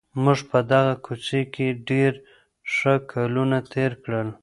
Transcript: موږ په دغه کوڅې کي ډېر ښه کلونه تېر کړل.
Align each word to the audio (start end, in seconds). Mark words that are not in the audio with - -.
موږ 0.23 0.39
په 0.51 0.59
دغه 0.71 0.93
کوڅې 1.05 1.41
کي 1.53 1.67
ډېر 1.89 2.13
ښه 2.73 2.93
کلونه 3.11 3.57
تېر 3.73 3.91
کړل. 4.03 4.29